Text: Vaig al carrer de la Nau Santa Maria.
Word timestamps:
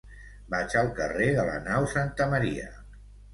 Vaig 0.53 0.71
al 0.81 0.89
carrer 0.99 1.27
de 1.35 1.45
la 1.51 1.59
Nau 1.67 1.91
Santa 1.93 2.29
Maria. 2.33 2.67